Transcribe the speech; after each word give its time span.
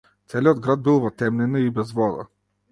Целиот 0.33 0.63
град 0.67 0.81
бил 0.87 0.97
во 1.05 1.13
темнина 1.23 1.63
и 1.67 1.71
без 1.79 1.95
вода. 2.03 2.29